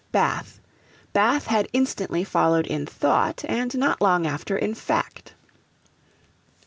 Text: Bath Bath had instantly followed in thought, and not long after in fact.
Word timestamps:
Bath 0.11 0.59
Bath 1.13 1.45
had 1.45 1.67
instantly 1.73 2.23
followed 2.23 2.65
in 2.65 2.87
thought, 2.87 3.45
and 3.47 3.77
not 3.77 4.01
long 4.01 4.25
after 4.25 4.57
in 4.57 4.73
fact. 4.73 5.35